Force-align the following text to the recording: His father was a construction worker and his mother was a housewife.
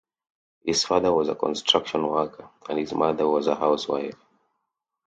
His 0.65 0.83
father 0.83 1.13
was 1.13 1.29
a 1.29 1.35
construction 1.35 2.07
worker 2.07 2.49
and 2.67 2.79
his 2.79 2.91
mother 2.91 3.27
was 3.27 3.45
a 3.45 3.53
housewife. 3.53 4.17